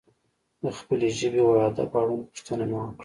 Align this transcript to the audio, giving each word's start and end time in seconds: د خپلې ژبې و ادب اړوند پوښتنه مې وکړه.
د 0.61 0.63
خپلې 0.77 1.07
ژبې 1.19 1.41
و 1.43 1.49
ادب 1.67 1.89
اړوند 1.99 2.27
پوښتنه 2.31 2.63
مې 2.69 2.77
وکړه. 2.79 2.99